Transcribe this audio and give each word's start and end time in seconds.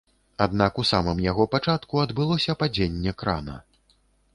Аднак 0.45 0.79
у 0.83 0.85
самым 0.93 1.21
яго 1.27 1.47
пачатку, 1.57 2.03
адбылося 2.07 2.59
падзенне 2.63 3.11
крана. 3.23 3.65